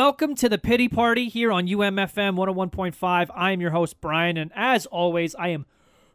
[0.00, 3.28] welcome to the Pity Party here on UMFM 101.5.
[3.34, 5.66] I am your host, Brian, and as always, I am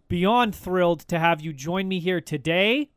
[0.07, 2.89] beyond thrilled to have you join me here today,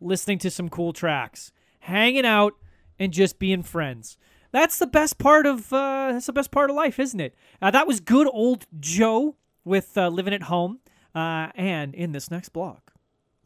[0.00, 2.54] listening to some cool tracks, hanging out,
[2.98, 4.16] and just being friends.
[4.52, 7.34] That's the best part of uh, that's the best part of life, isn't it?
[7.60, 10.80] Uh, that was good old Joe with uh, living at home,
[11.14, 12.94] uh, and in this next block,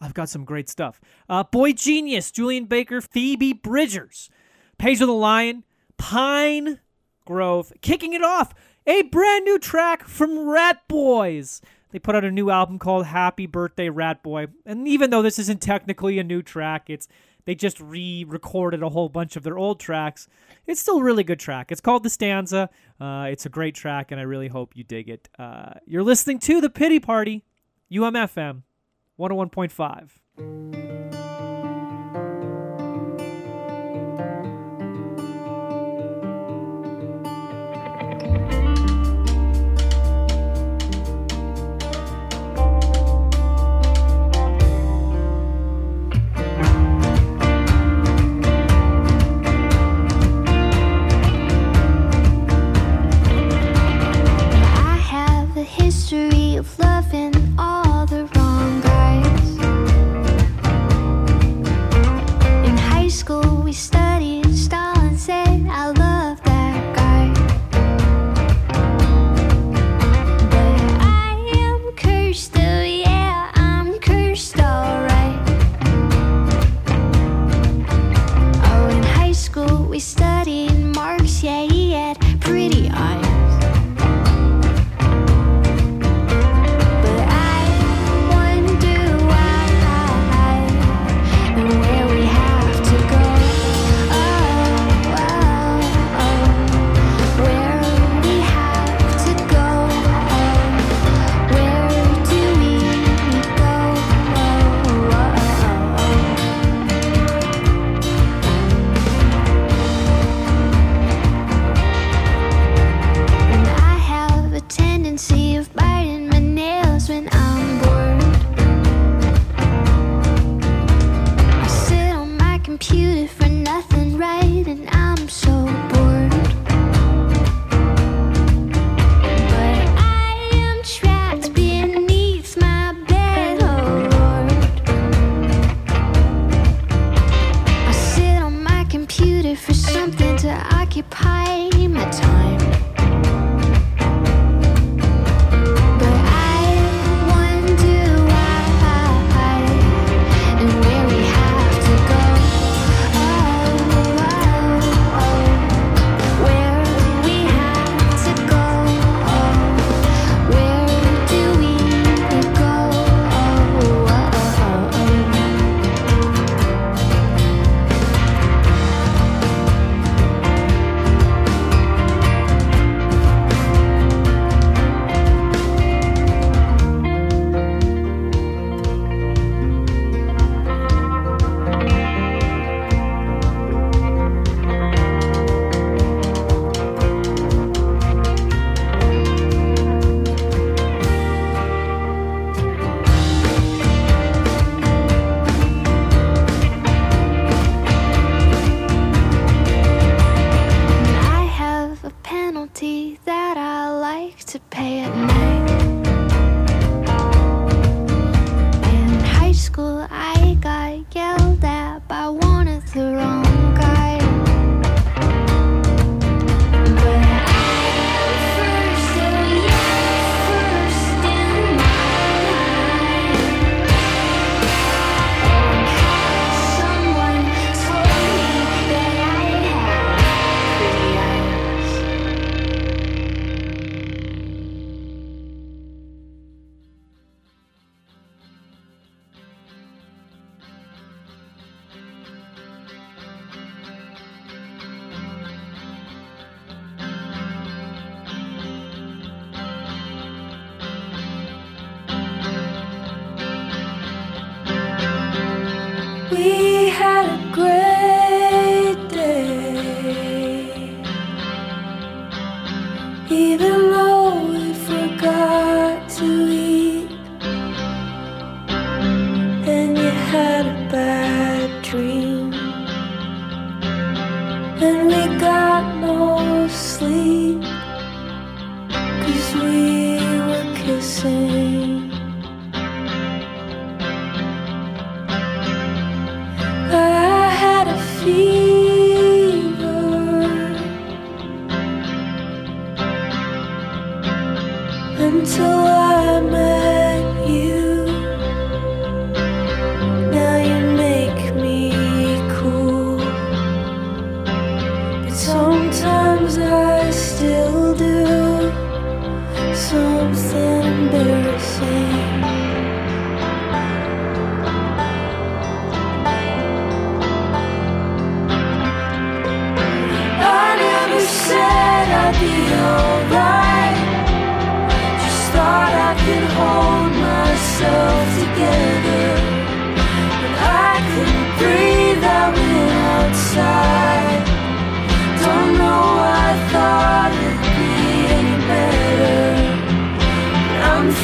[0.00, 1.00] I've got some great stuff.
[1.28, 4.30] Uh, Boy Genius, Julien Baker, Phoebe Bridgers,
[4.78, 5.64] Pedro the Lion,
[5.98, 6.80] Pine
[7.26, 8.54] Grove, kicking it off,
[8.86, 11.60] a brand new track from Ratboys.
[11.90, 15.60] They put out a new album called Happy Birthday Ratboy, and even though this isn't
[15.60, 17.08] technically a new track, it's
[17.44, 20.28] they just re-recorded a whole bunch of their old tracks.
[20.66, 21.72] It's still a really good track.
[21.72, 22.68] It's called The Stanza.
[23.00, 25.30] Uh, it's a great track, and I really hope you dig it.
[25.38, 27.46] Uh, you're listening to The Pity Party,
[27.90, 28.64] UMFM
[29.18, 30.97] 101.5.
[56.58, 59.56] of loving all the wrong guys.
[62.66, 64.07] In high school, we studied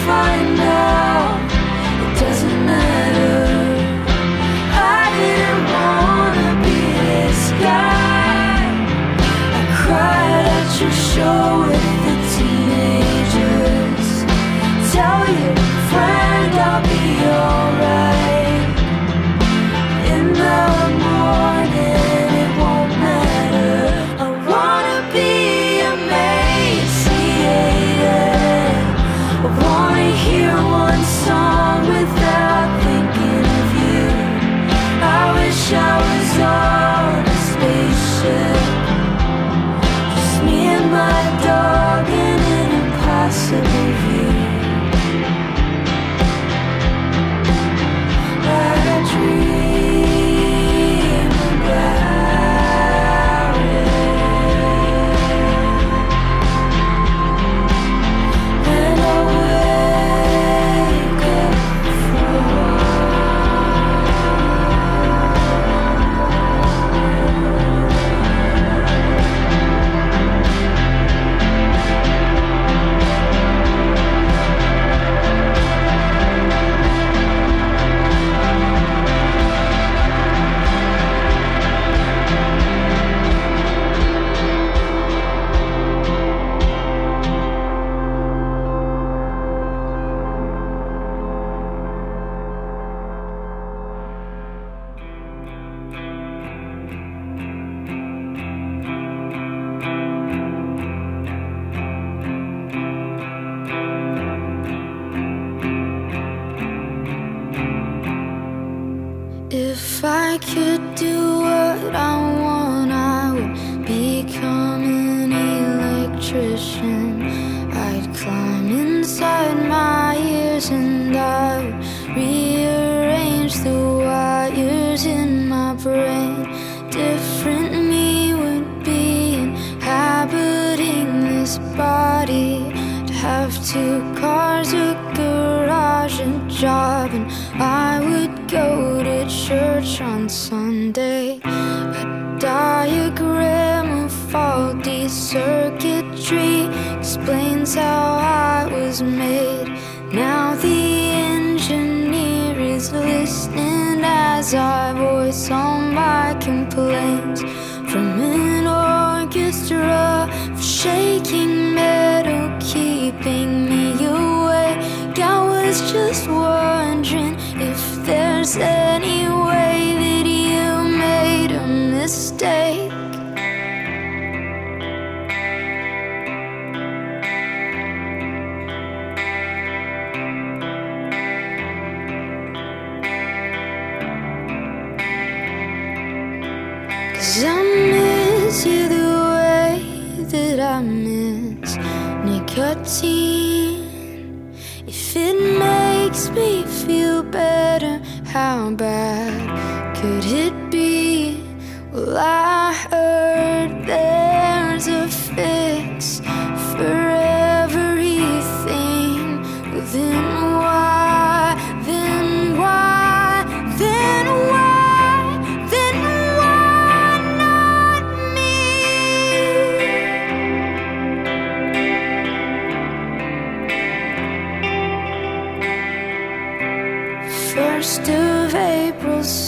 [0.07, 1.41] find out
[2.05, 3.41] it doesn't matter.
[4.97, 8.59] I didn't wanna be this guy.
[9.59, 14.09] I cried at your show with the teenagers.
[14.93, 15.57] Tell your
[15.91, 17.64] friend I'll be yours.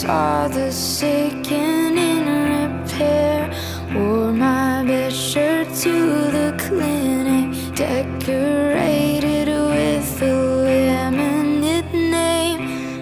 [0.07, 3.51] saw the shaking in repair.
[3.93, 5.95] Wore my best shirt to
[6.37, 10.35] the clinic, decorated with a
[10.67, 12.59] laminate name.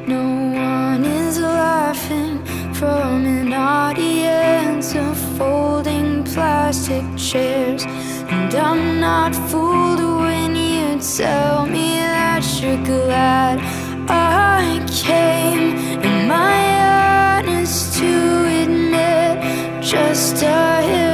[0.07, 0.25] No
[0.71, 2.43] one is laughing
[2.73, 7.83] from an audience of folding plastic chairs.
[8.35, 13.57] And I'm not fooled when you tell me that you're glad
[14.09, 15.44] I came.
[19.85, 21.04] just a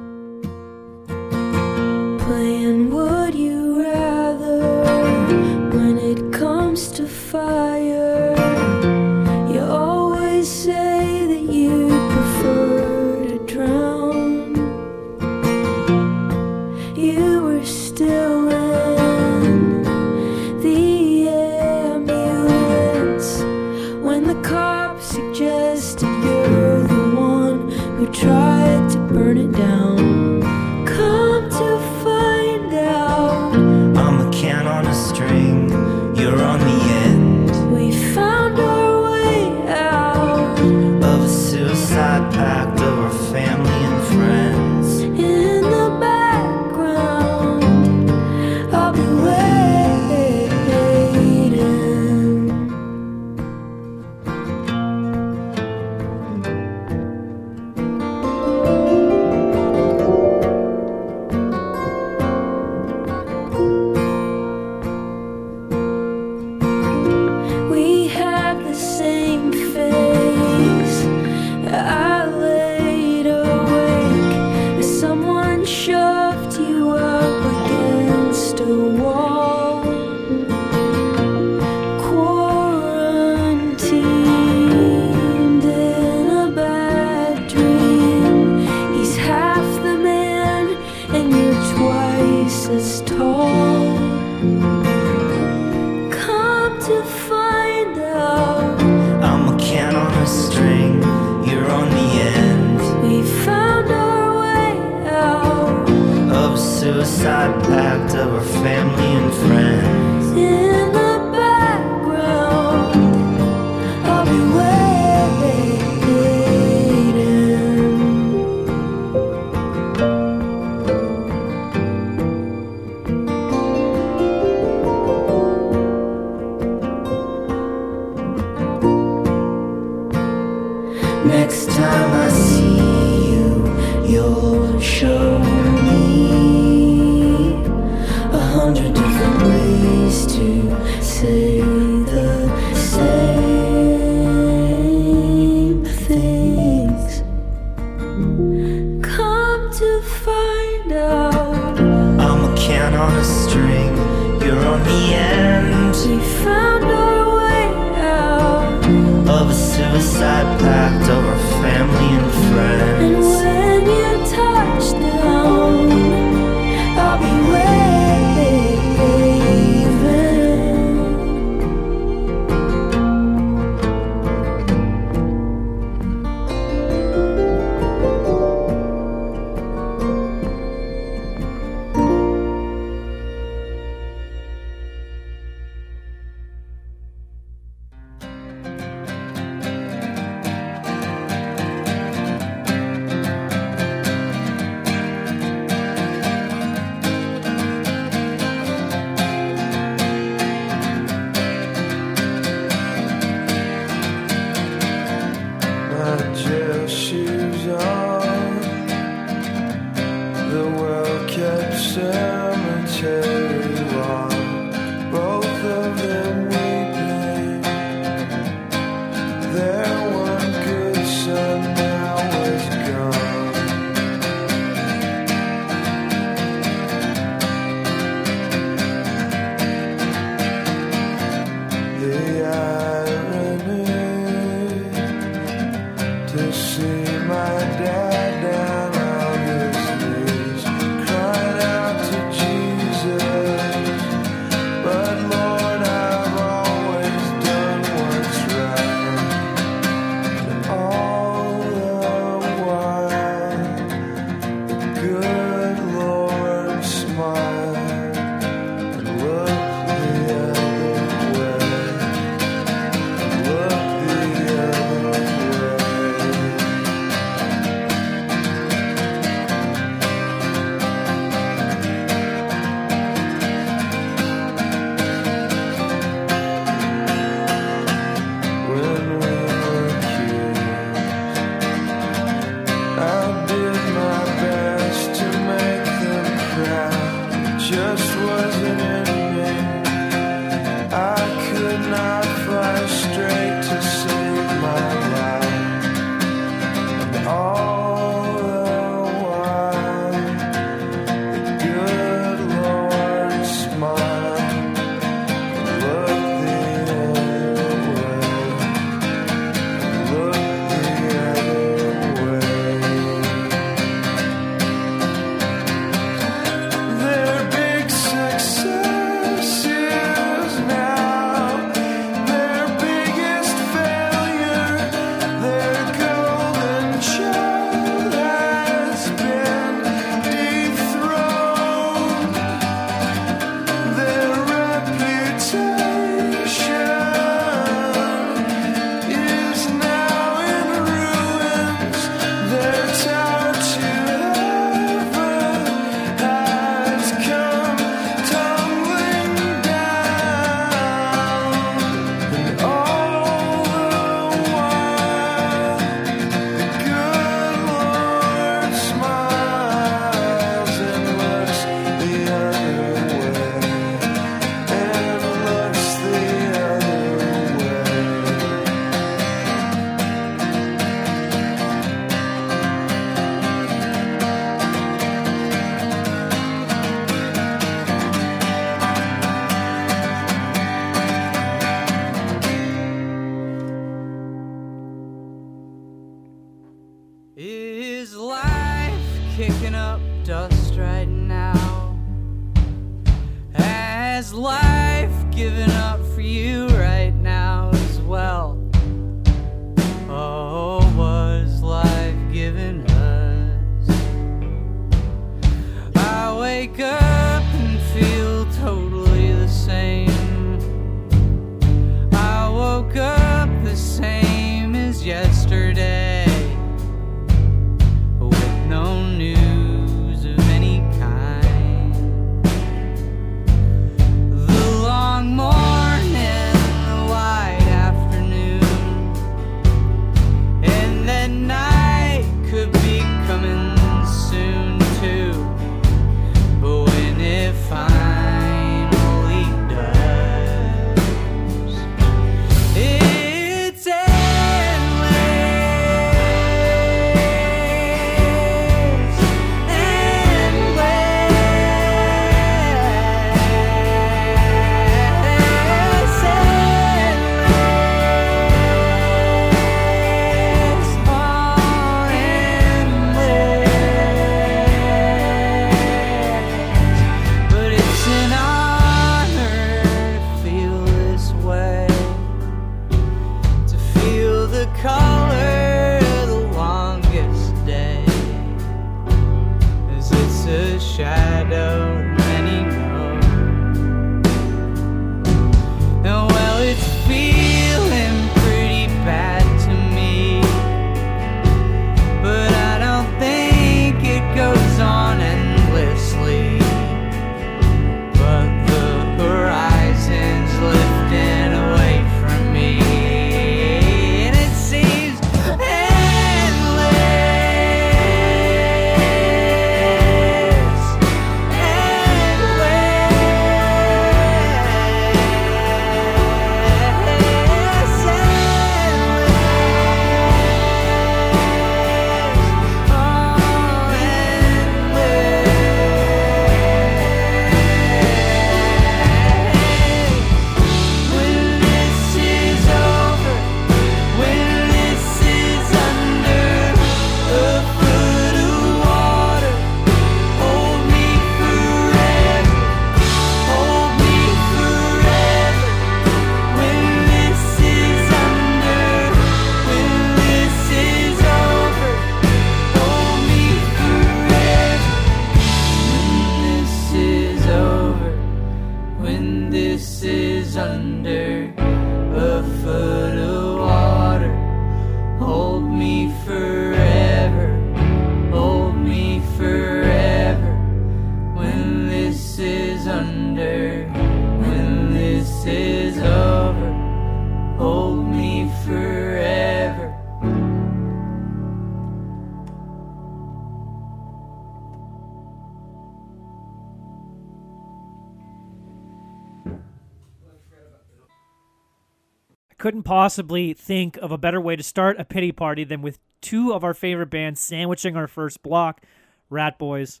[592.90, 596.64] possibly think of a better way to start a pity party than with two of
[596.64, 598.82] our favorite bands sandwiching our first block
[599.30, 600.00] Ratboys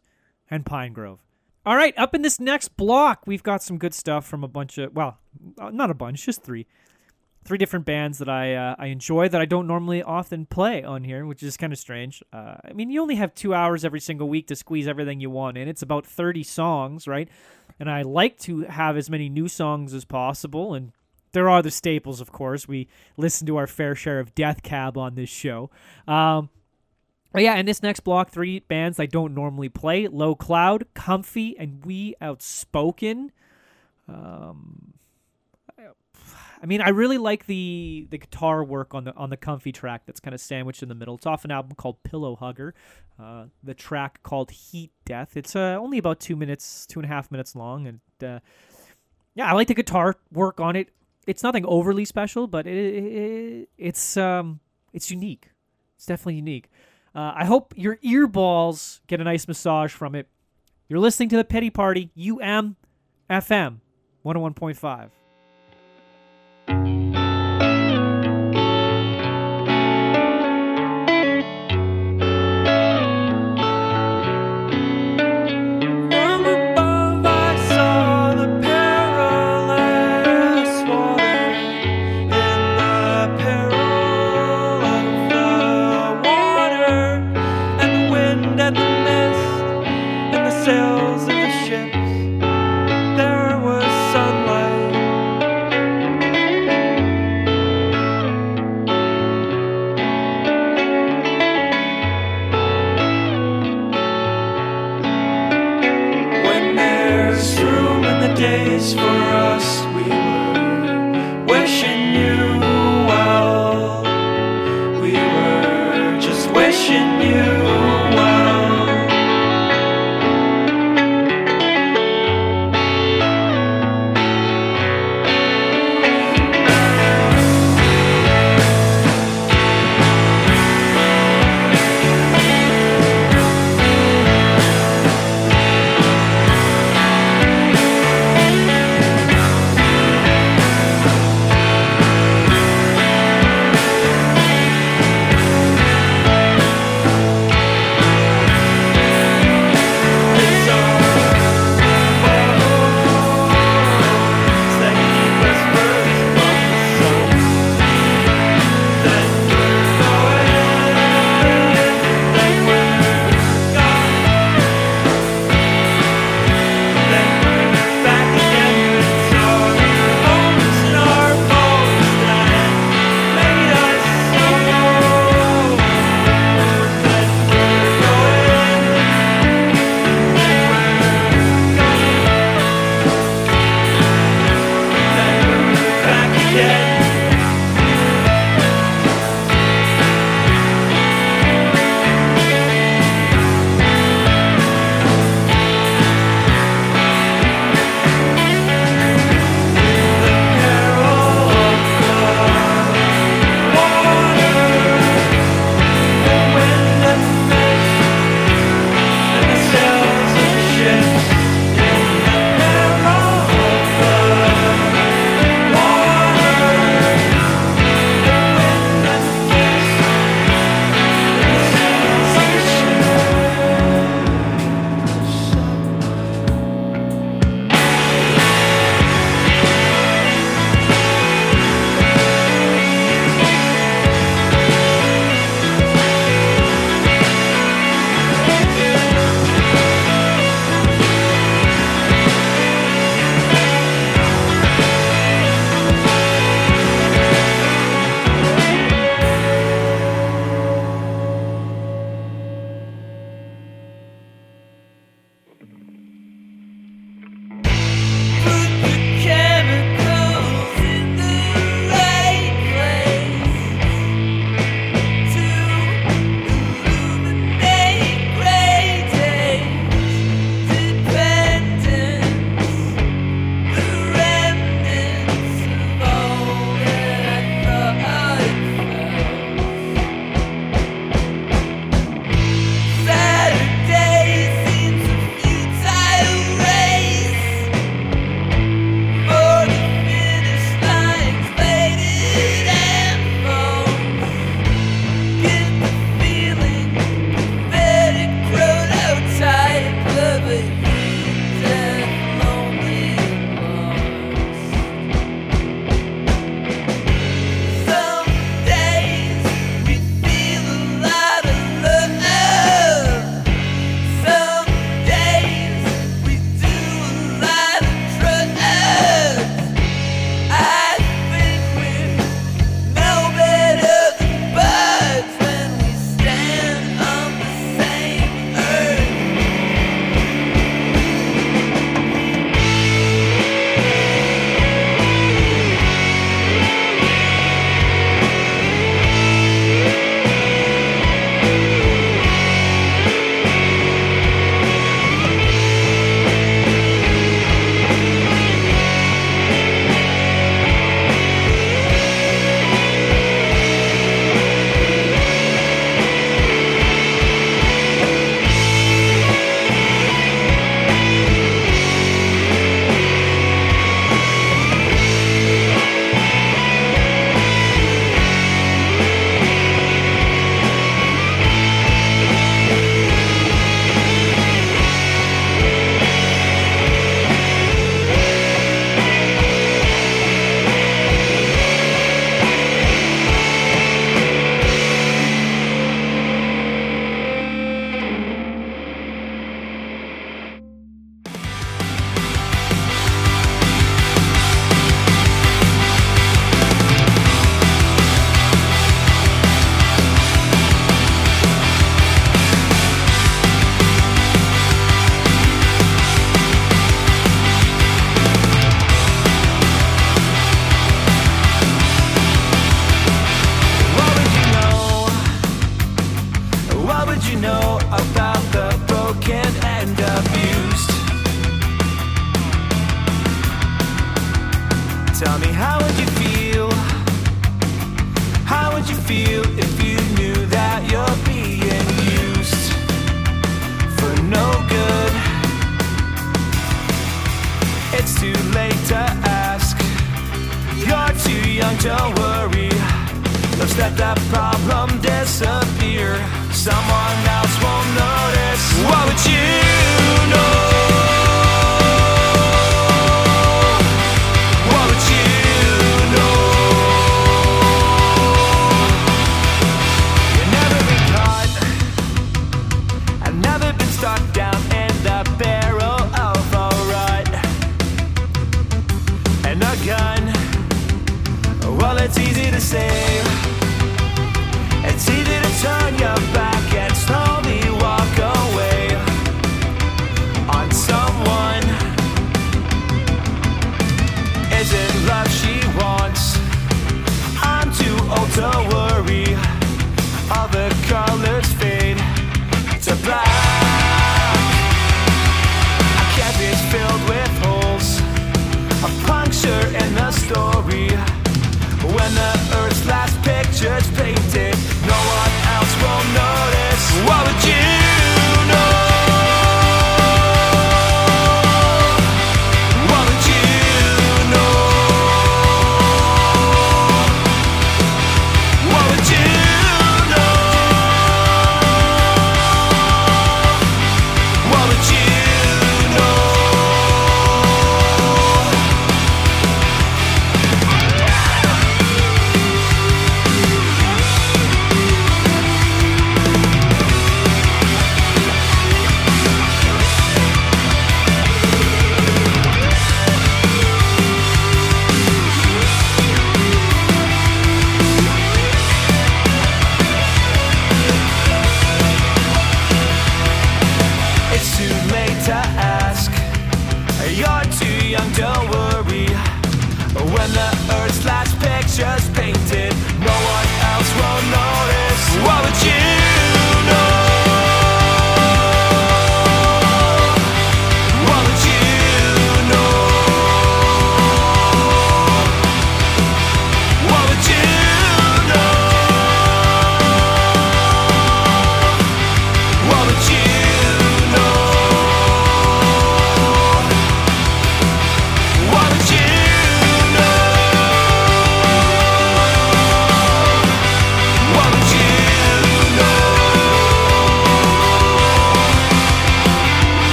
[0.50, 1.18] and Pinegrove.
[1.64, 4.76] All right, up in this next block, we've got some good stuff from a bunch
[4.76, 5.18] of, well,
[5.56, 6.66] uh, not a bunch, just three.
[7.44, 11.04] Three different bands that I uh, I enjoy that I don't normally often play on
[11.04, 12.24] here, which is kind of strange.
[12.32, 15.30] Uh, I mean, you only have two hours every single week to squeeze everything you
[15.30, 15.68] want in.
[15.68, 17.28] It's about 30 songs, right?
[17.78, 20.74] And I like to have as many new songs as possible.
[20.74, 20.92] And
[21.32, 22.66] there are the staples, of course.
[22.66, 25.70] We listen to our fair share of Death Cab on this show.
[26.06, 26.50] Um,
[27.32, 31.56] but yeah, in this next block, three bands I don't normally play: Low Cloud, Comfy,
[31.58, 33.32] and We Outspoken.
[34.08, 34.94] Um,
[36.62, 40.02] I mean, I really like the the guitar work on the on the Comfy track
[40.06, 41.14] that's kind of sandwiched in the middle.
[41.14, 42.74] It's off an album called Pillow Hugger.
[43.18, 45.36] Uh, the track called Heat Death.
[45.36, 48.40] It's uh, only about two minutes, two and a half minutes long, and uh,
[49.34, 50.90] yeah, I like the guitar work on it.
[51.30, 54.58] It's nothing overly special, but it, it, it's um
[54.92, 55.50] it's unique.
[55.96, 56.68] It's definitely unique.
[57.14, 60.26] Uh, I hope your earballs get a nice massage from it.
[60.88, 62.76] You're listening to the Pity Party, UM
[63.28, 63.78] FM
[64.24, 65.10] 101.5.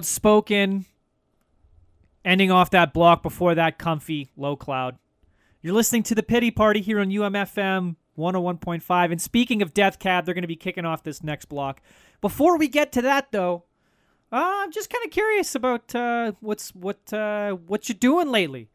[0.00, 0.86] outspoken,
[2.24, 4.96] ending off that block before that comfy low cloud.
[5.60, 9.12] You're listening to the pity party here on UMFM 101.5.
[9.12, 11.82] And speaking of Death Cab, they're going to be kicking off this next block.
[12.22, 13.64] Before we get to that, though,
[14.32, 18.70] uh, I'm just kind of curious about uh, what's what uh, what you doing lately.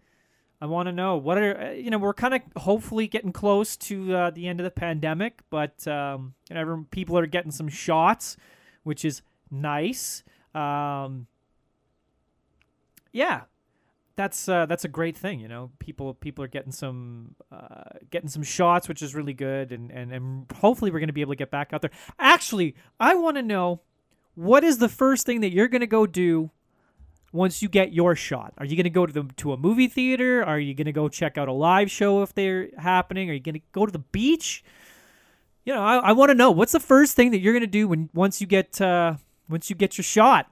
[0.61, 3.75] I want to know what are uh, you know we're kind of hopefully getting close
[3.77, 7.67] to uh, the end of the pandemic, but um, you know, people are getting some
[7.67, 8.37] shots,
[8.83, 10.23] which is nice.
[10.55, 11.27] Um,
[13.11, 13.41] yeah,
[14.15, 15.39] that's uh, that's a great thing.
[15.39, 19.71] You know, people people are getting some uh, getting some shots, which is really good,
[19.71, 21.91] and and, and hopefully we're going to be able to get back out there.
[22.19, 23.81] Actually, I want to know
[24.35, 26.51] what is the first thing that you're going to go do
[27.35, 28.53] once you get your shot?
[28.57, 30.43] Are you going to go to the to a movie theater?
[30.43, 33.29] Are you going to go check out a live show if they're happening?
[33.29, 34.63] Are you going to go to the beach?
[35.65, 37.67] You know, I, I want to know what's the first thing that you're going to
[37.67, 39.15] do when once you get uh,
[39.49, 40.51] once you get your shot.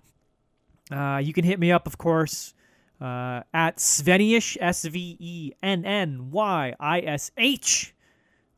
[0.92, 2.54] Uh, you can hit me up, of course,
[3.00, 7.94] uh, at Svennyish S V E N N Y I S H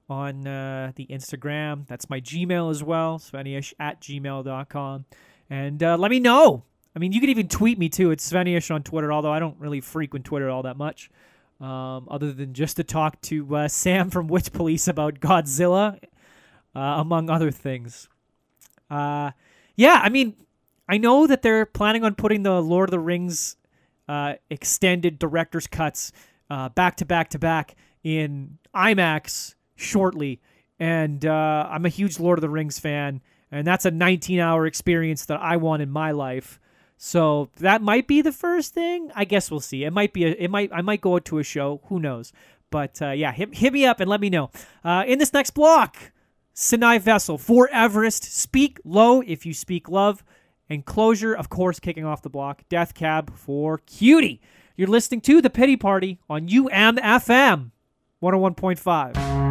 [0.09, 1.87] on uh, the Instagram.
[1.87, 5.05] That's my Gmail as well, Svennyish at gmail.com.
[5.49, 6.63] And uh, let me know.
[6.95, 8.11] I mean, you can even tweet me too.
[8.11, 11.09] It's Svennyish on Twitter, although I don't really frequent Twitter all that much,
[11.59, 15.99] um, other than just to talk to uh, Sam from Witch Police about Godzilla,
[16.75, 18.07] uh, among other things.
[18.89, 19.31] Uh,
[19.75, 20.35] yeah, I mean,
[20.87, 23.57] I know that they're planning on putting the Lord of the Rings
[24.07, 26.11] uh, extended director's cuts
[26.49, 30.41] uh, back to back to back in IMAX shortly.
[30.79, 33.21] And uh, I'm a huge Lord of the Rings fan,
[33.51, 36.59] and that's a 19 hour experience that I want in my life.
[36.97, 39.11] So that might be the first thing.
[39.15, 39.83] I guess we'll see.
[39.83, 40.25] It might be.
[40.25, 40.71] A, it might.
[40.73, 41.81] I might go to a show.
[41.85, 42.31] Who knows?
[42.69, 44.49] But uh, yeah, hit, hit me up and let me know.
[44.83, 45.97] Uh, in this next block,
[46.57, 48.23] Sinai Vessel for Everest.
[48.23, 50.23] Speak low if you speak love.
[50.69, 52.63] And closure, of course, kicking off the block.
[52.69, 54.41] Death Cab for Cutie.
[54.75, 57.71] You're listening to The Pity Party on UMFM
[58.23, 59.44] 101.5.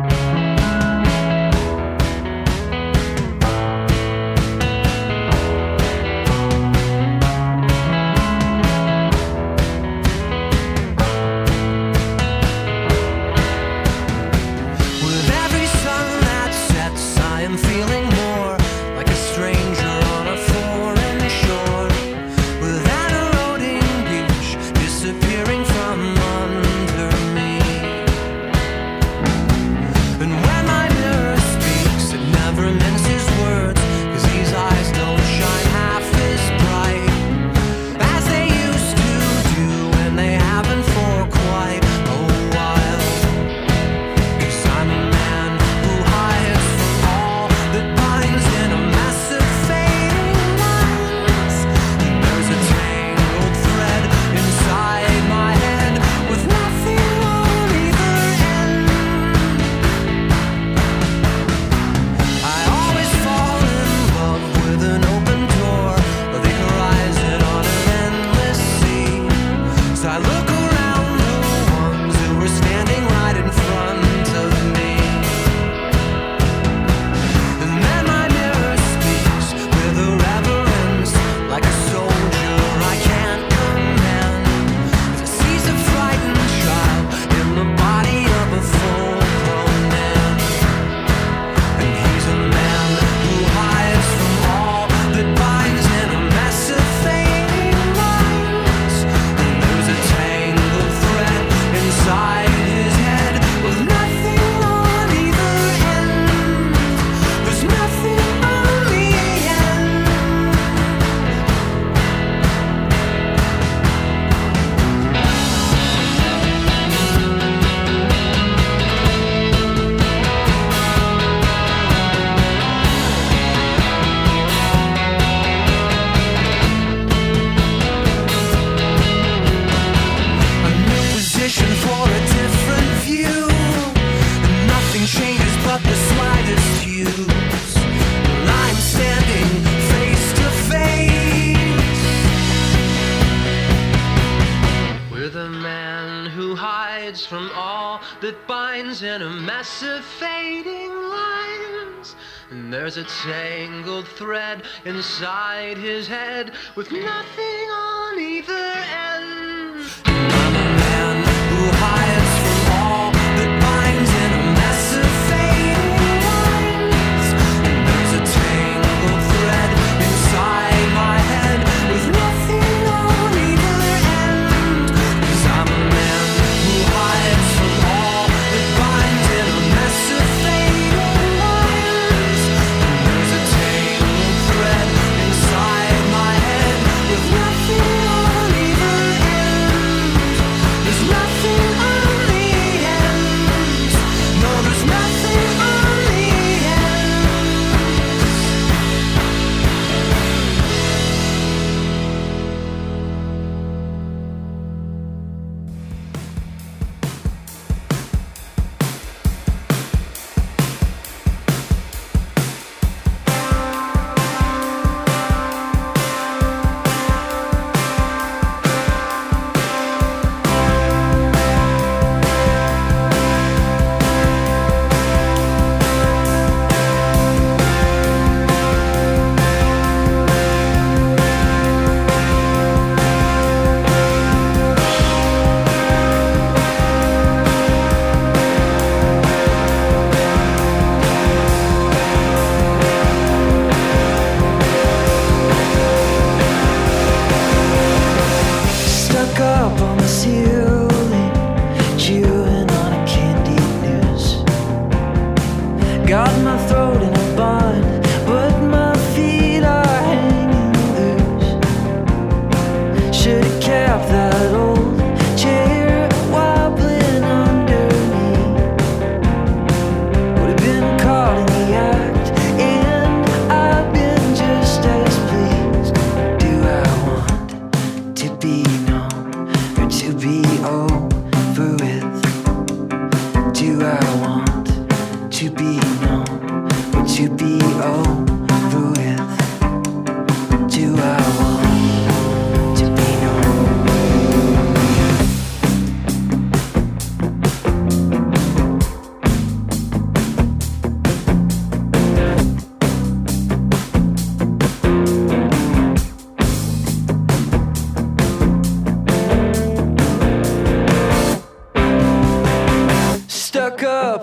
[154.85, 155.34] inside.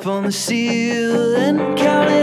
[0.02, 2.21] up on the ceiling, counting.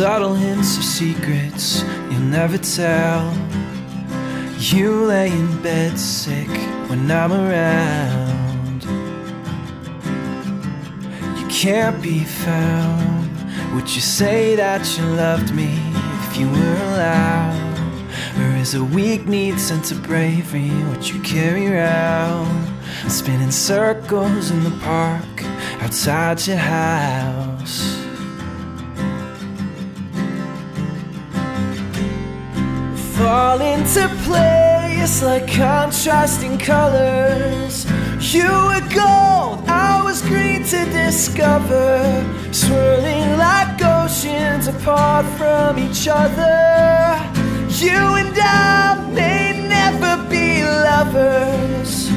[0.00, 3.36] Subtle hints of secrets you'll never tell.
[4.56, 6.48] You lay in bed sick
[6.88, 8.82] when I'm around.
[11.38, 13.30] You can't be found.
[13.74, 15.70] Would you say that you loved me
[16.24, 17.78] if you were allowed?
[18.38, 22.66] Or is a weak need sense of bravery what you carry around?
[23.06, 25.44] Spinning circles in the park
[25.82, 27.39] outside your house.
[33.30, 37.86] Fall into place like contrasting colors.
[38.34, 42.02] You were gold, I was green to discover.
[42.50, 46.58] Swirling like oceans apart from each other.
[47.84, 52.10] You and I may never be lovers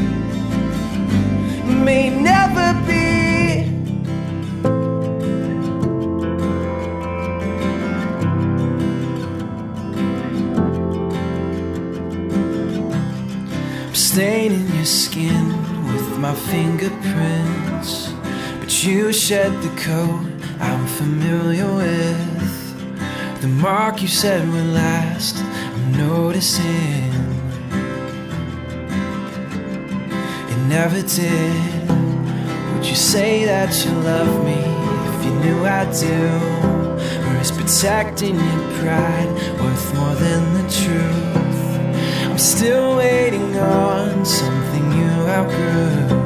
[1.86, 3.03] may never be.
[14.14, 15.48] Staining your skin
[15.88, 18.14] with my fingerprints,
[18.60, 20.24] but you shed the coat
[20.60, 23.42] I'm familiar with.
[23.42, 27.12] The mark you said would last, I'm noticing.
[30.52, 31.90] It never did.
[32.70, 34.62] Would you say that you love me
[35.10, 36.20] if you knew I do?
[37.26, 41.43] Or is protecting your pride worth more than the truth?
[42.34, 46.23] I'm still waiting on something you outgrew.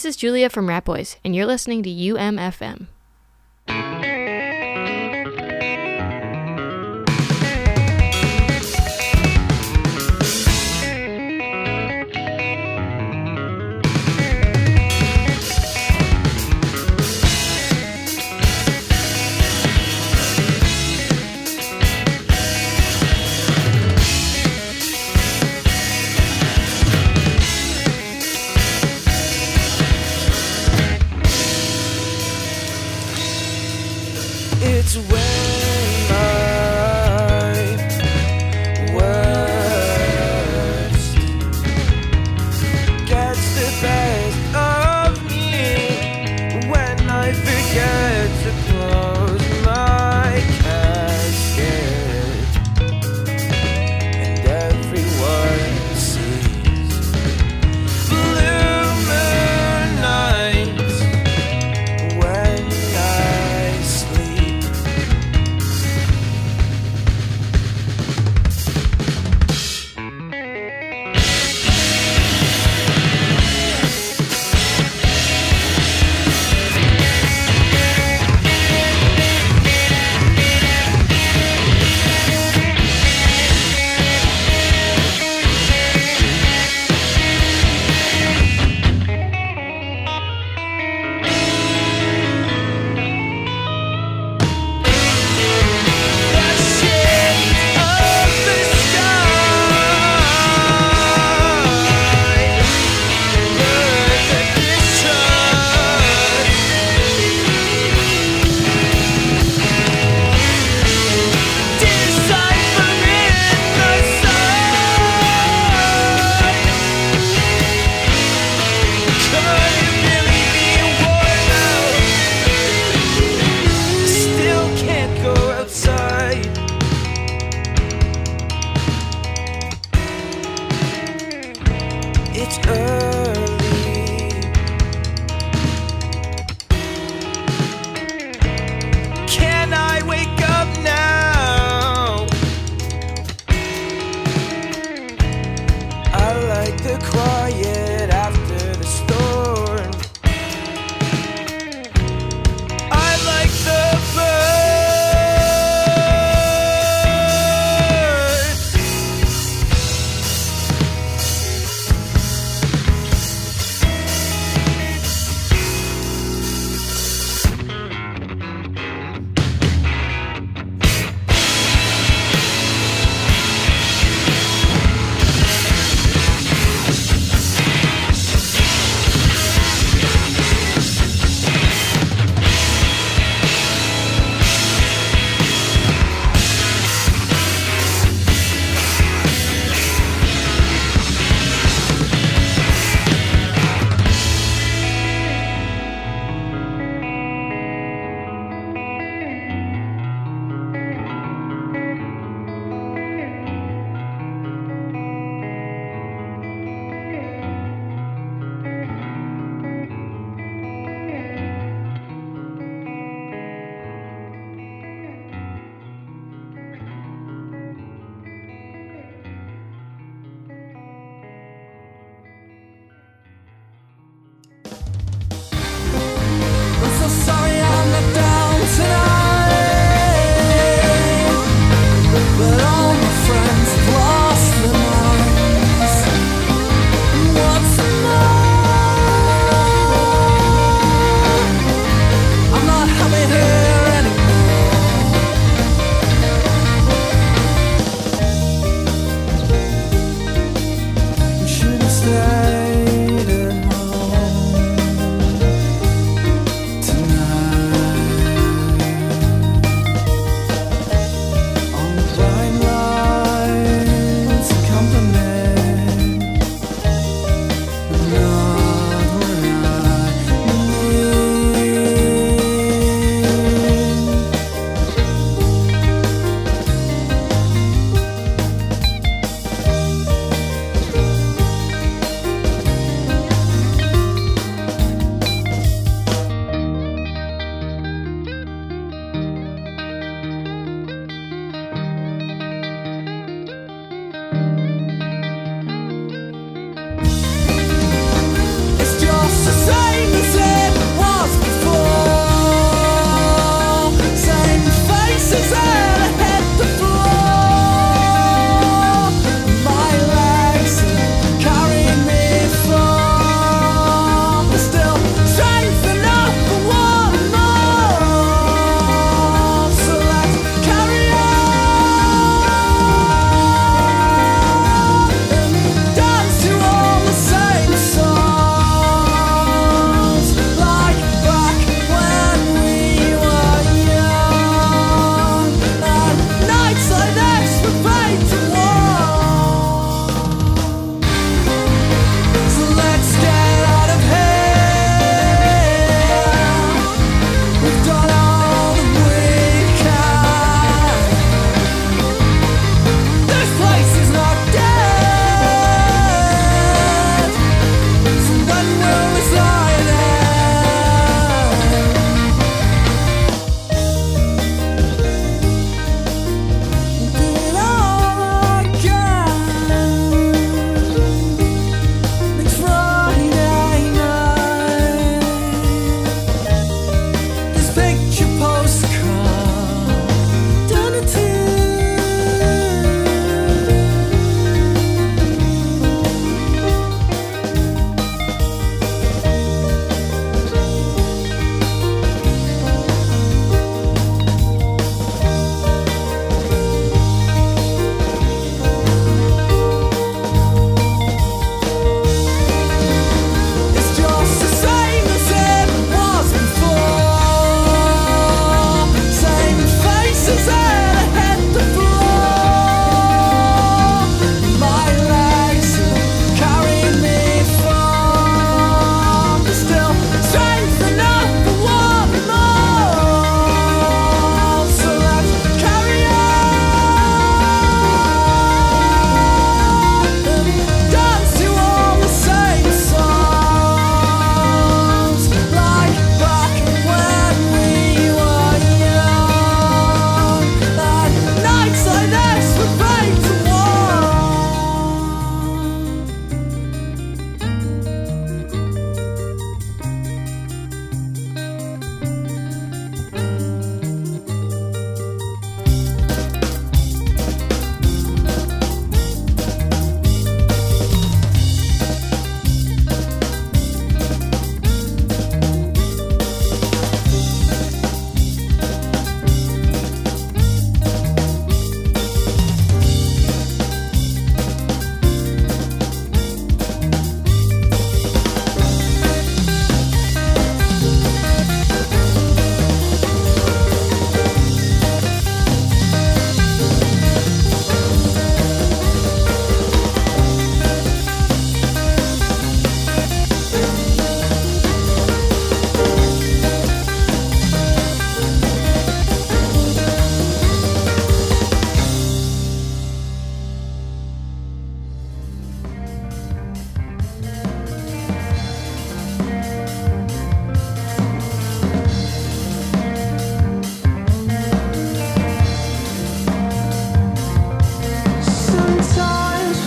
[0.00, 2.86] This is Julia from Ratboys, and you're listening to UMFM.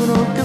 [0.03, 0.42] uno que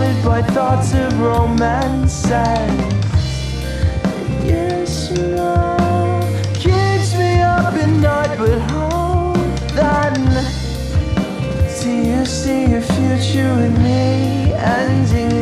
[0.00, 2.92] clouded by thoughts of romance and
[4.46, 5.36] yes, you
[6.54, 8.38] keeps me up at night.
[8.38, 9.32] But how
[9.74, 10.14] then
[11.82, 15.39] do you see a future with me ending?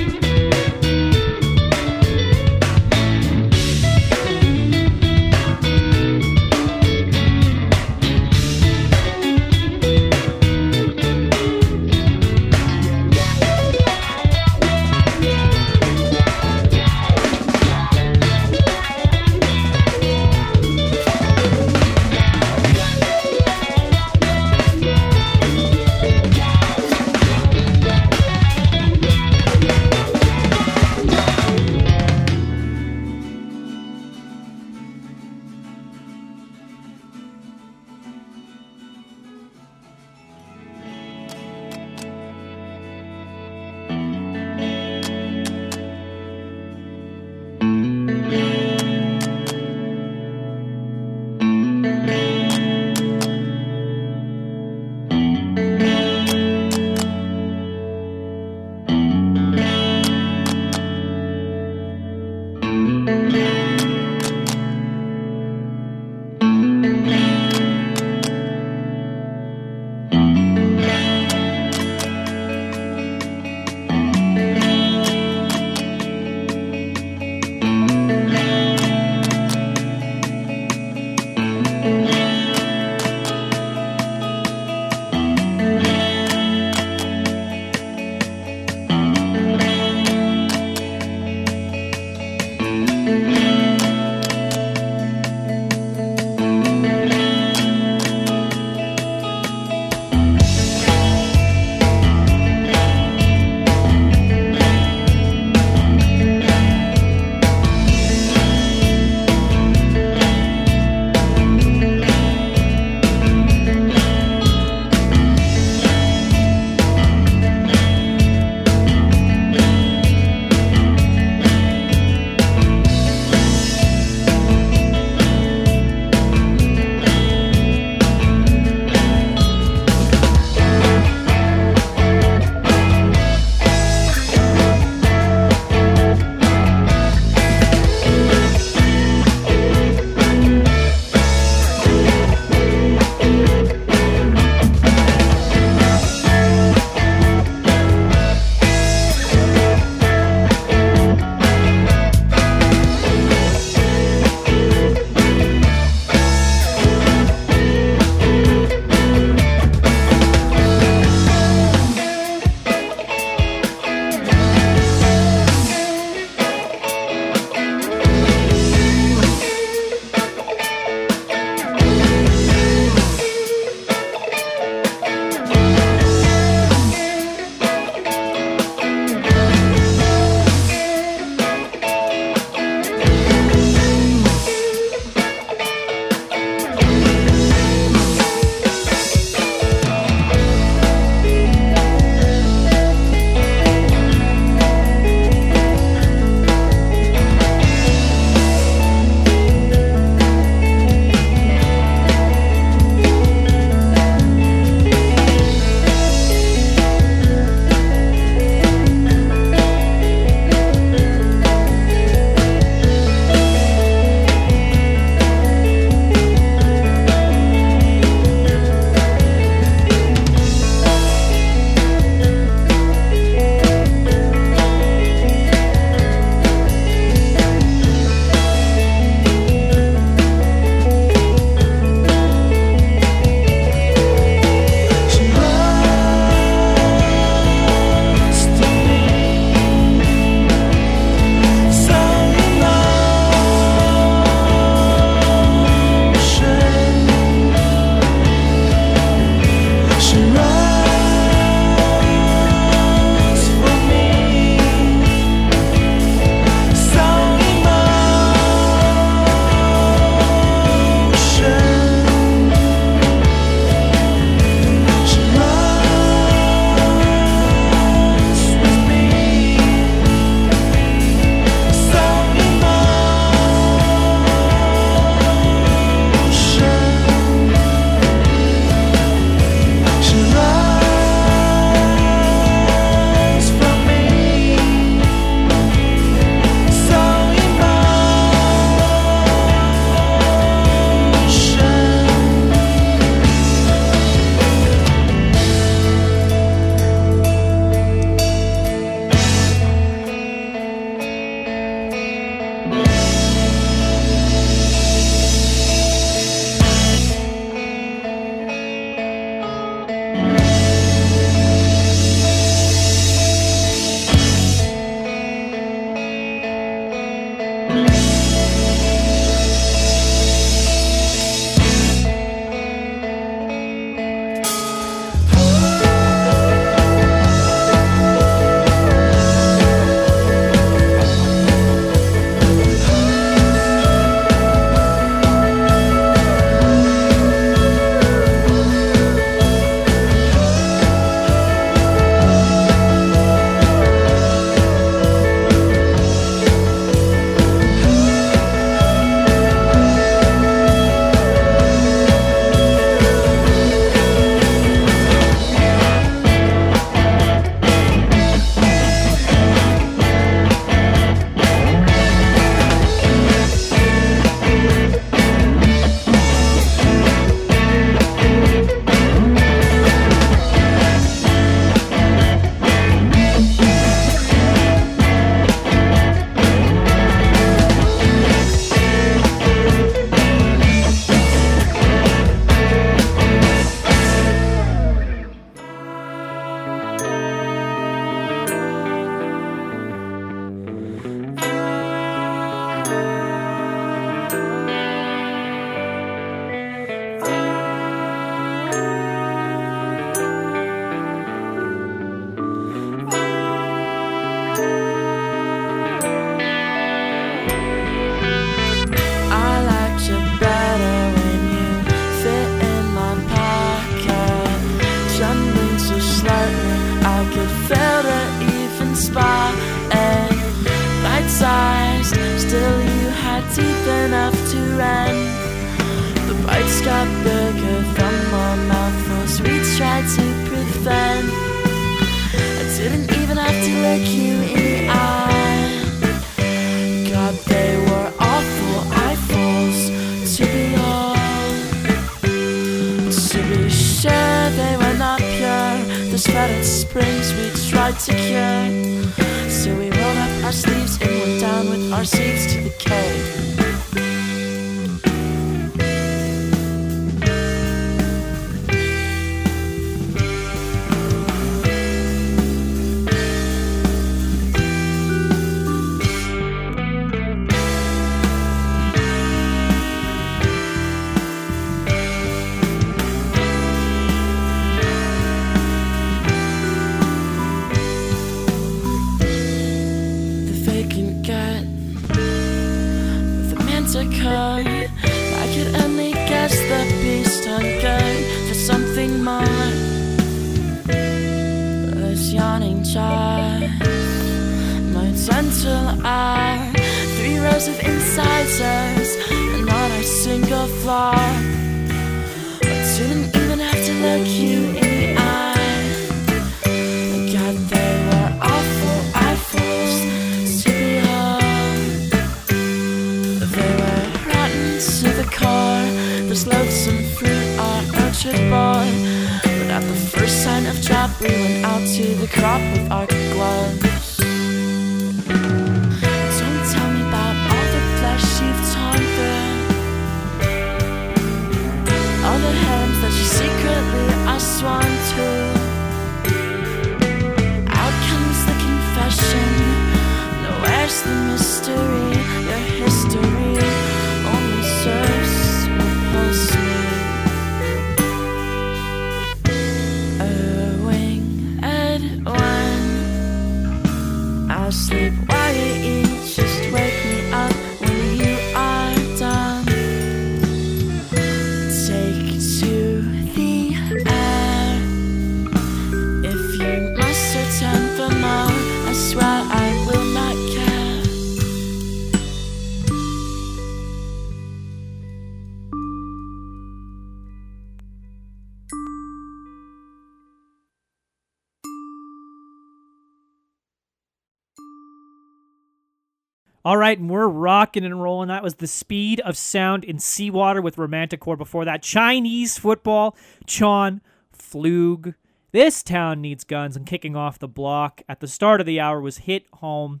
[586.72, 588.28] All right, and we're rocking and rolling.
[588.28, 591.36] That was the speed of sound in seawater with romantic core.
[591.36, 593.14] Before that, Chinese football,
[593.46, 594.00] Chon
[594.34, 595.14] Flug.
[595.50, 596.74] This town needs guns.
[596.74, 600.00] And kicking off the block at the start of the hour was hit home.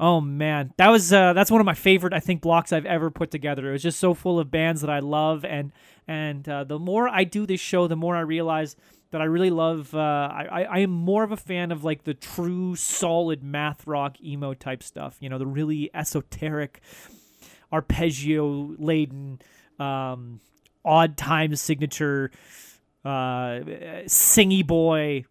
[0.00, 3.10] Oh man, that was uh, that's one of my favorite I think blocks I've ever
[3.10, 3.68] put together.
[3.68, 5.70] It was just so full of bands that I love, and
[6.06, 8.74] and uh, the more I do this show, the more I realize
[9.10, 9.94] that I really love.
[9.94, 14.16] Uh, I, I am more of a fan of like the true solid math rock
[14.22, 15.16] emo type stuff.
[15.20, 16.80] You know, the really esoteric,
[17.72, 19.40] arpeggio laden,
[19.78, 20.40] um,
[20.84, 22.30] odd time signature,
[23.04, 23.60] uh,
[24.06, 25.24] singy boy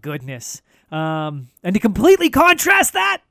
[0.00, 0.62] goodness.
[0.90, 3.22] Um, and to completely contrast that,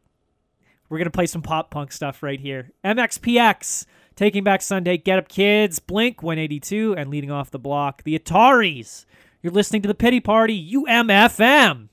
[0.89, 2.71] we're gonna play some pop punk stuff right here.
[2.84, 3.85] MXPX,
[4.15, 9.05] Taking Back Sunday, Get Up Kids, Blink 182, and leading off the block, the Ataris.
[9.41, 11.89] You're listening to the Pity Party, UMFM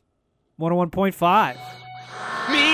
[0.58, 1.56] 101.5.
[2.50, 2.73] Meet me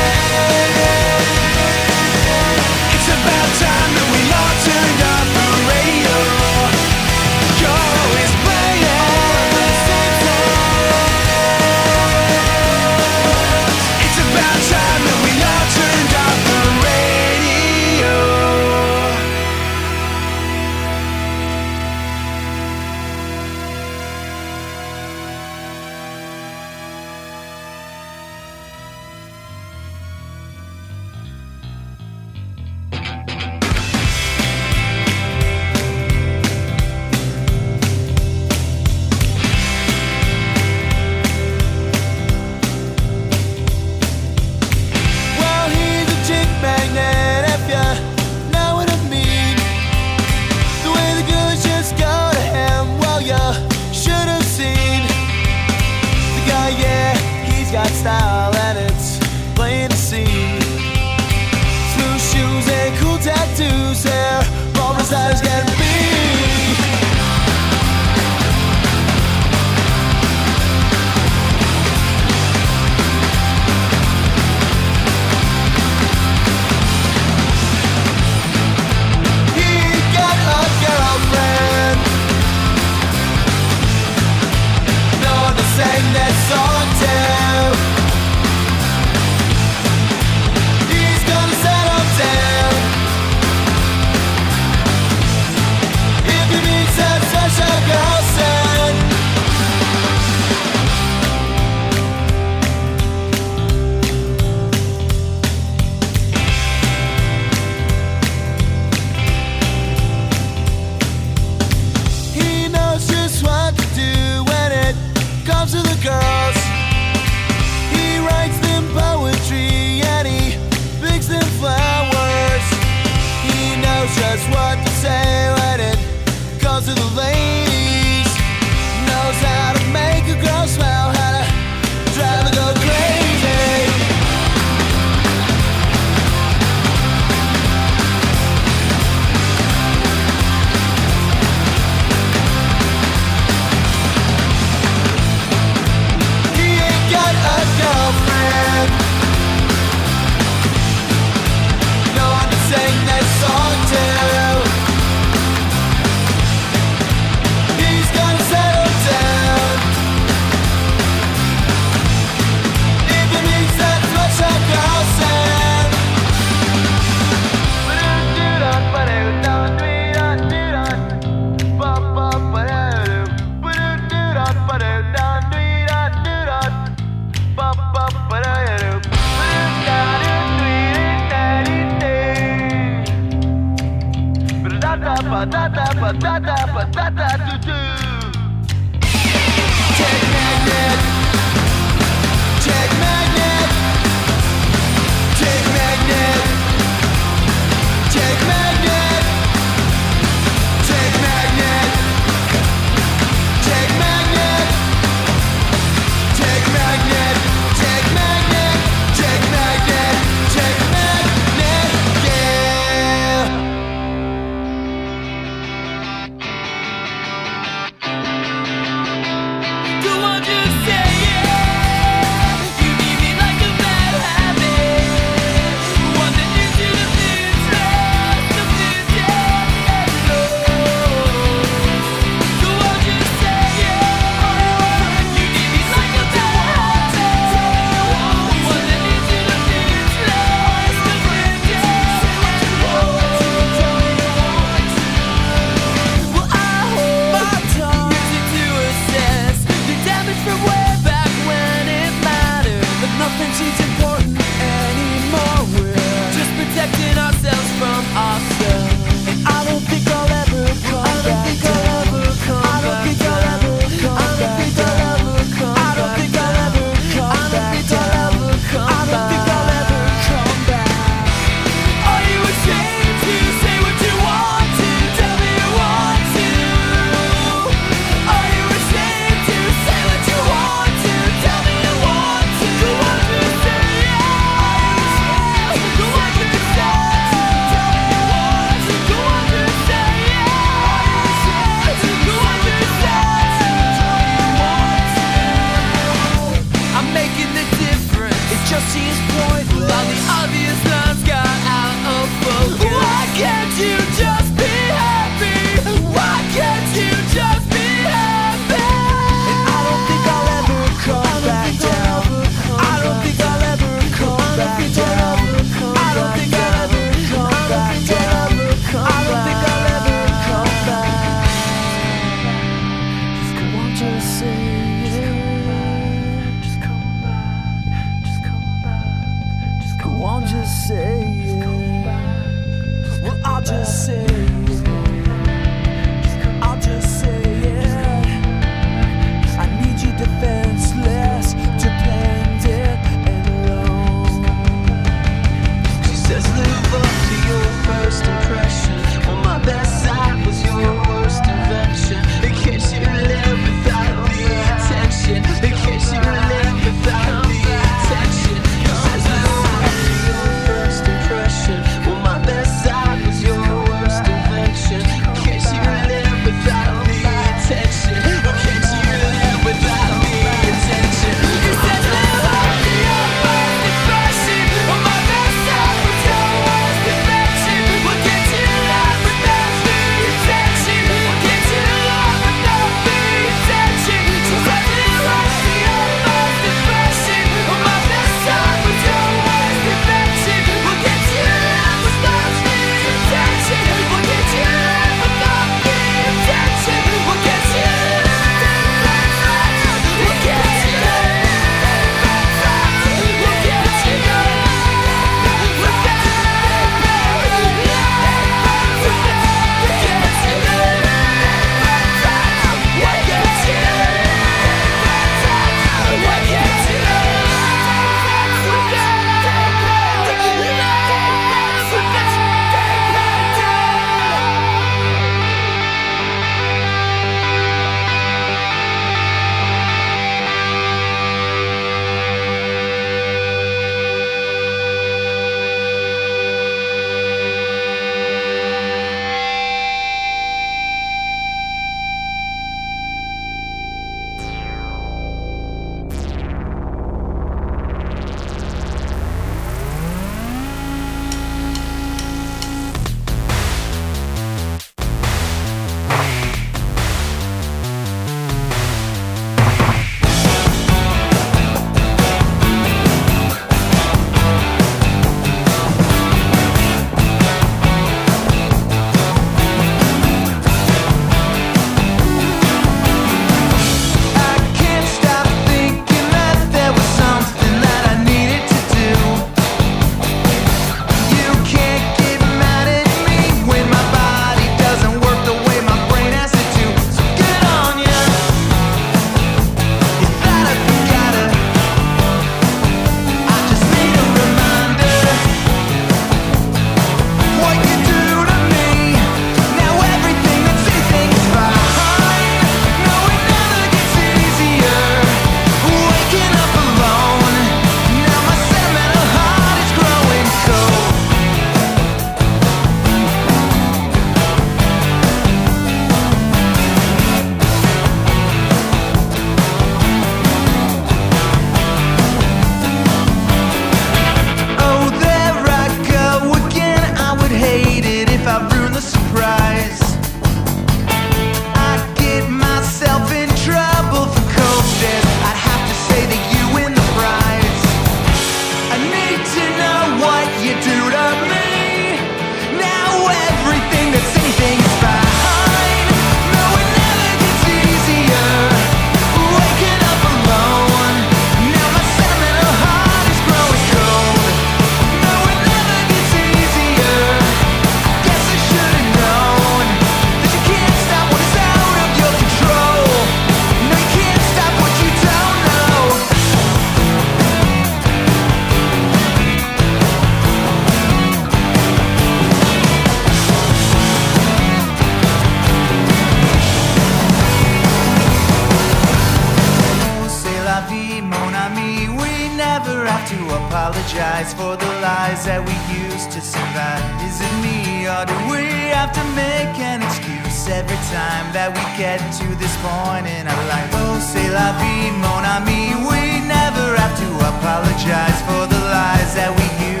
[584.11, 587.03] apologize for the lies that we used to survive?
[587.23, 591.83] Is it me or do we have to make an excuse every time that we
[591.95, 593.89] get to this point in our life?
[593.93, 595.95] Oh, c'est la vie, mon ami.
[596.11, 600.00] We never have to apologize for the lies that we used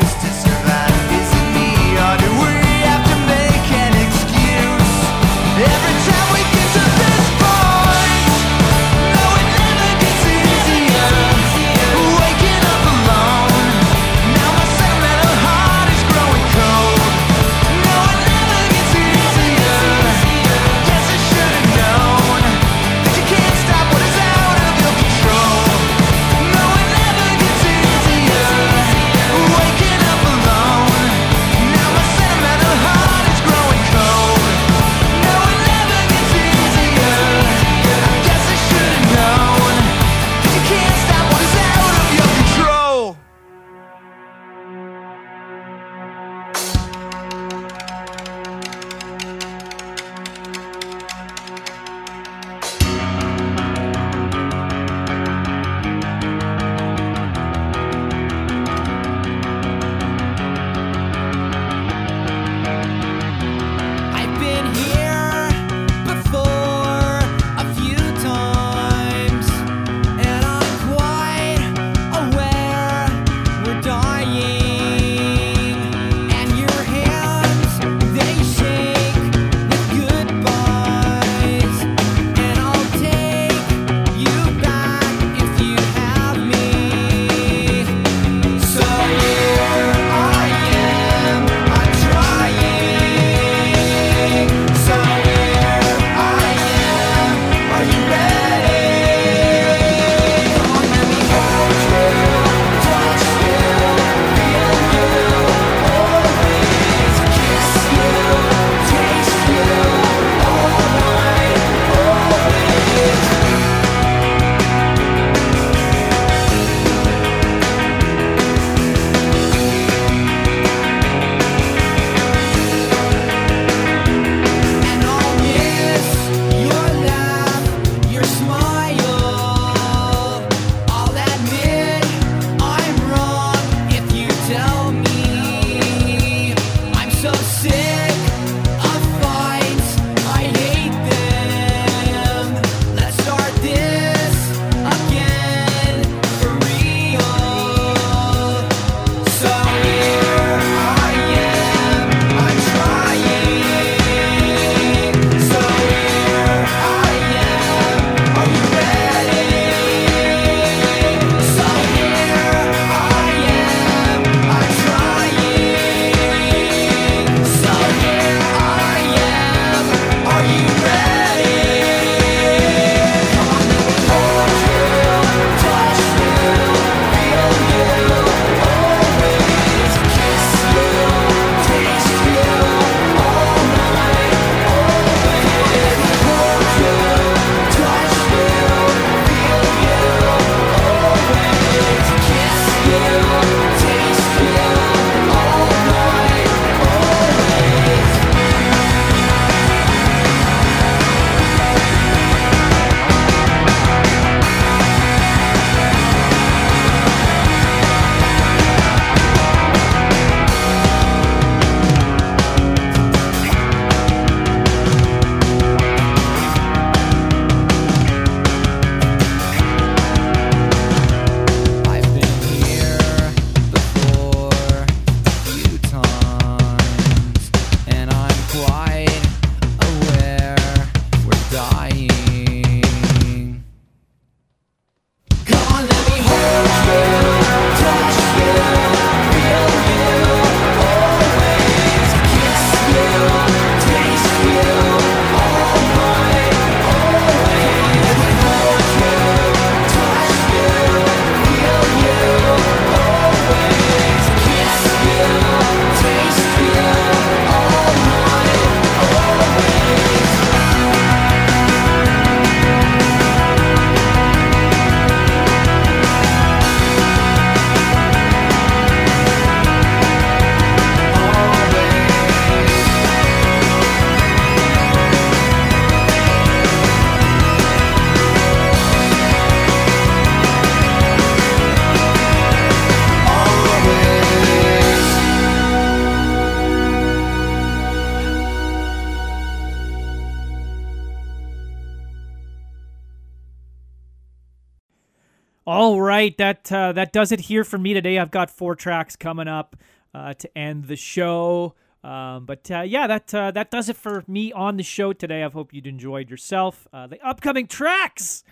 [296.91, 298.17] uh, that does it here for me today.
[298.17, 299.75] I've got four tracks coming up
[300.13, 301.73] uh, to end the show.
[302.03, 305.43] Um, but uh, yeah, that uh, that does it for me on the show today.
[305.43, 306.87] I hope you'd enjoyed yourself.
[306.91, 308.43] Uh, the upcoming tracks,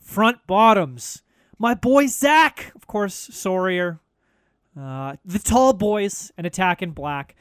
[0.00, 1.22] front bottoms,
[1.58, 4.00] my boy Zach, of course, Sawyer,
[4.78, 7.36] uh, the Tall Boys, and Attack in Black.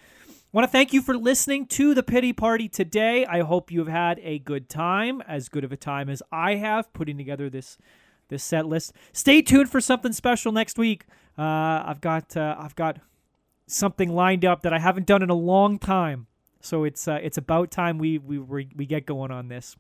[0.52, 3.26] Want to thank you for listening to the Pity Party today.
[3.26, 6.56] I hope you have had a good time, as good of a time as I
[6.56, 7.78] have putting together this
[8.34, 8.91] this set list.
[9.14, 11.05] Stay tuned for something special next week.
[11.38, 12.97] Uh, I've got uh, I've got
[13.68, 16.27] something lined up that I haven't done in a long time,
[16.60, 19.77] so it's uh, it's about time we we we we get going on this.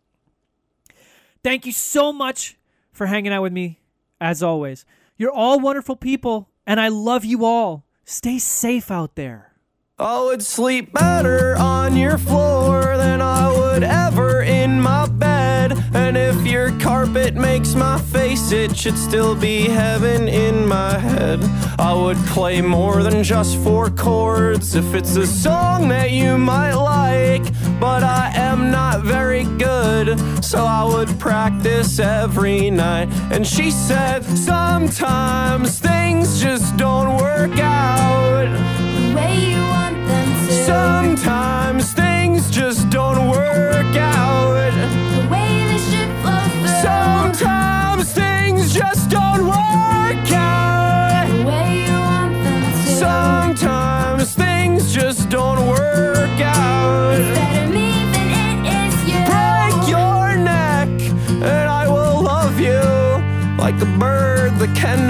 [1.43, 2.57] Thank you so much
[2.91, 3.79] for hanging out with me,
[4.21, 4.85] as always.
[5.17, 7.85] You're all wonderful people, and I love you all.
[8.05, 9.53] Stay safe out there.
[9.99, 15.32] I would sleep better on your floor than I would ever in my bed.
[15.71, 21.39] And if your carpet makes my face itch, it'd still be heaven in my head.
[21.79, 26.73] I would play more than just four chords if it's a song that you might
[26.73, 27.43] like.
[27.79, 33.09] But I am not very good, so I would practice every night.
[33.31, 38.45] And she said, Sometimes things just don't work out.
[38.45, 40.53] The way you want them to.
[40.65, 44.23] Sometimes things just don't work out.
[46.83, 51.27] Sometimes things just don't work out.
[51.29, 52.91] the way you want them to.
[53.05, 57.21] Sometimes things just don't work out.
[57.21, 59.19] It's Better me than it is you.
[59.31, 60.89] Break your neck,
[61.51, 62.83] and I will love you
[63.57, 65.02] like a bird that cannot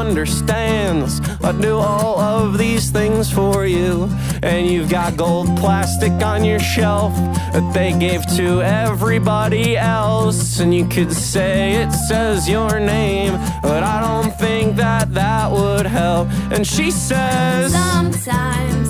[0.00, 1.20] understands.
[1.42, 4.08] I do all of these things for you.
[4.42, 7.14] And you've got gold plastic on your shelf
[7.52, 10.60] that they gave to everybody else.
[10.60, 15.86] And you could say it says your name, but I don't think that that would
[15.86, 16.28] help.
[16.50, 18.89] And she says, Sometimes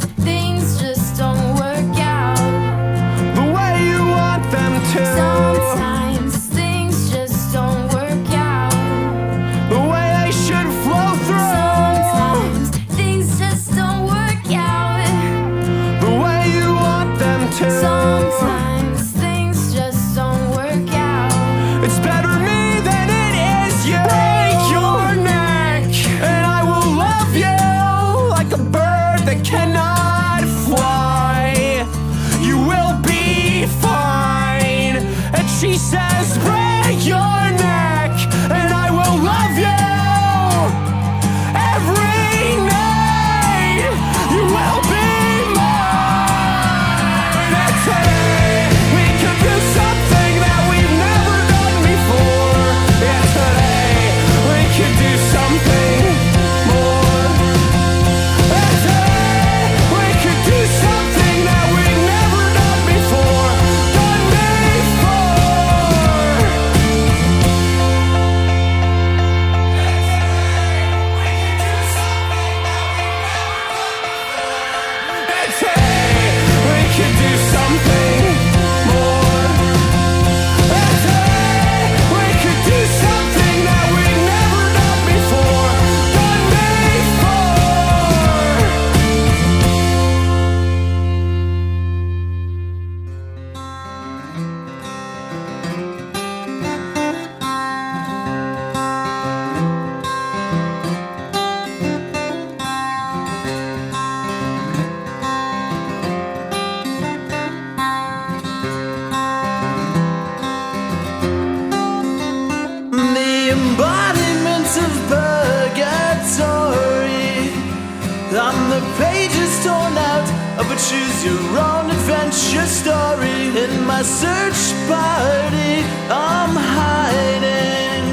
[124.01, 125.85] my search party.
[126.09, 128.05] I'm hiding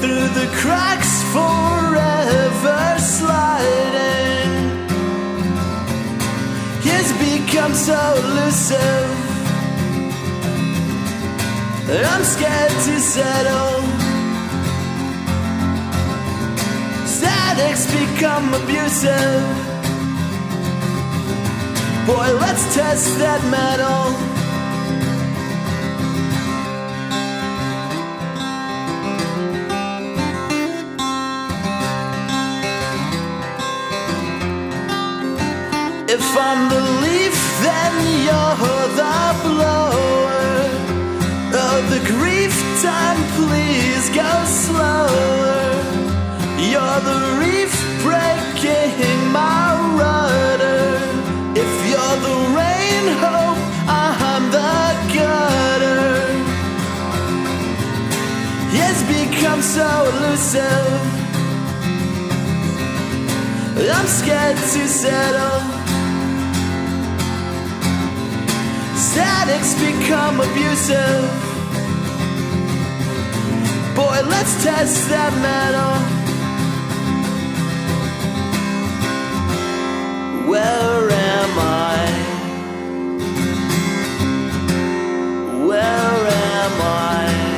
[0.00, 4.50] through the cracks forever sliding.
[6.82, 9.08] It's become so elusive.
[12.10, 13.82] I'm scared to settle.
[17.06, 19.42] Statics become abusive.
[22.08, 24.29] Boy, let's test that metal.
[36.12, 37.92] If I'm the leaf, then
[38.26, 40.42] you're the blower
[41.54, 42.52] of the grief.
[42.82, 45.70] Time, please go slower.
[46.58, 47.72] You're the reef
[48.02, 49.70] breaking my
[50.00, 50.98] rudder.
[51.54, 54.82] If you're the rain, hope I'm the
[55.14, 56.10] gutter.
[58.82, 60.90] It's become so elusive.
[63.96, 65.69] I'm scared to settle.
[69.20, 71.22] addicts become abusive.
[73.94, 75.94] Boy, let's test that metal.
[80.48, 81.96] Where am I?
[85.66, 87.49] Where am I?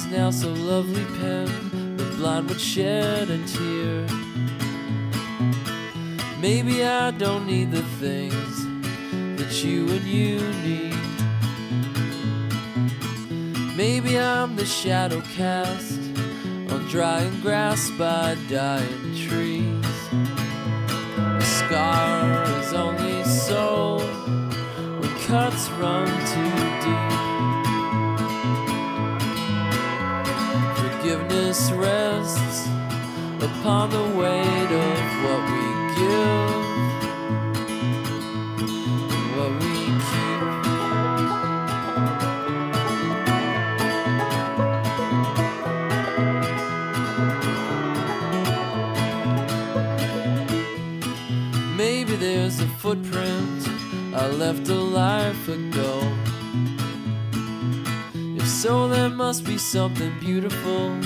[0.00, 4.06] is now so lovely pen, the blind would shed a tear.
[6.40, 8.54] Maybe I don't need the things
[9.36, 10.94] that you and you need.
[13.76, 16.00] Maybe I'm the shadow cast
[16.72, 19.84] on drying grass by dying trees.
[21.16, 23.98] A scar is only so
[25.00, 26.69] when cuts run too
[31.30, 32.68] Forgiveness rests
[33.40, 36.64] upon the weight of what we give
[38.58, 39.74] and what we
[40.08, 40.42] keep.
[51.76, 53.68] Maybe there's a footprint
[54.16, 56.02] I left a life ago.
[58.36, 60.98] If so, there must be something beautiful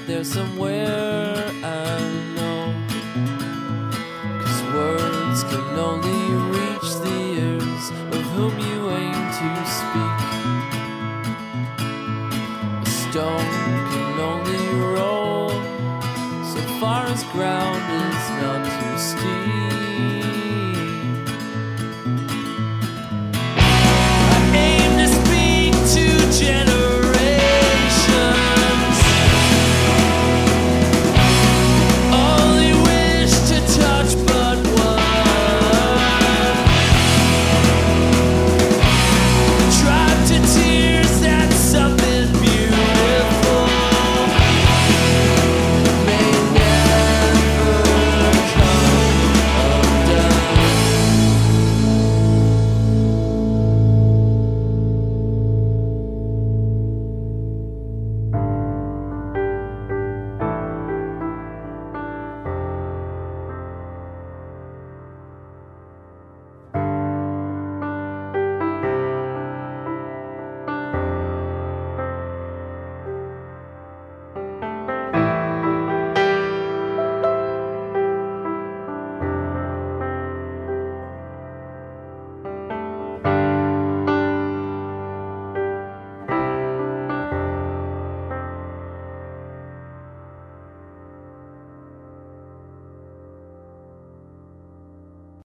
[0.00, 2.00] out there somewhere I
[2.34, 2.74] know.
[4.42, 6.39] Cause words can only